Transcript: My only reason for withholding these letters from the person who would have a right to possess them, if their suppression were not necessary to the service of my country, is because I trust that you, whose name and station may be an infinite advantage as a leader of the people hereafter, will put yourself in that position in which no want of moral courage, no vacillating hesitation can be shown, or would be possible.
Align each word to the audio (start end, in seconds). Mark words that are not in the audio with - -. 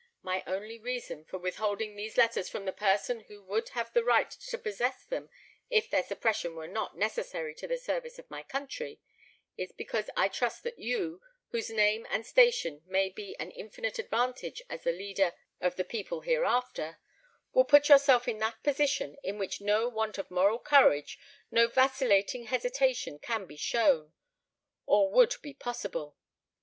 My 0.23 0.43
only 0.47 0.79
reason 0.79 1.25
for 1.25 1.37
withholding 1.37 1.95
these 1.95 2.17
letters 2.17 2.49
from 2.49 2.65
the 2.65 2.71
person 2.71 3.19
who 3.27 3.43
would 3.43 3.69
have 3.77 3.95
a 3.95 4.03
right 4.03 4.31
to 4.31 4.57
possess 4.57 5.05
them, 5.05 5.29
if 5.69 5.91
their 5.91 6.01
suppression 6.01 6.55
were 6.55 6.67
not 6.67 6.97
necessary 6.97 7.53
to 7.53 7.67
the 7.67 7.77
service 7.77 8.17
of 8.17 8.27
my 8.27 8.41
country, 8.41 8.99
is 9.57 9.71
because 9.71 10.09
I 10.17 10.27
trust 10.27 10.63
that 10.63 10.79
you, 10.79 11.21
whose 11.49 11.69
name 11.69 12.07
and 12.09 12.25
station 12.25 12.81
may 12.87 13.09
be 13.09 13.35
an 13.37 13.51
infinite 13.51 13.99
advantage 13.99 14.63
as 14.71 14.87
a 14.87 14.91
leader 14.91 15.33
of 15.59 15.75
the 15.75 15.85
people 15.85 16.21
hereafter, 16.21 16.97
will 17.53 17.65
put 17.65 17.87
yourself 17.87 18.27
in 18.27 18.39
that 18.39 18.63
position 18.63 19.17
in 19.21 19.37
which 19.37 19.61
no 19.61 19.87
want 19.87 20.17
of 20.17 20.31
moral 20.31 20.57
courage, 20.57 21.19
no 21.51 21.67
vacillating 21.67 22.45
hesitation 22.45 23.19
can 23.19 23.45
be 23.45 23.55
shown, 23.55 24.13
or 24.87 25.11
would 25.11 25.35
be 25.43 25.53
possible. 25.53 26.17